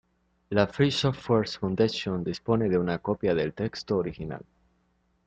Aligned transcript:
La 0.49 0.65
Free 0.65 0.89
Software 0.89 1.45
Foundation 1.47 2.23
dispone 2.23 2.67
de 2.67 2.75
una 2.79 2.97
copia 2.97 3.35
del 3.35 3.53
texto 3.53 3.97
original 3.97 4.43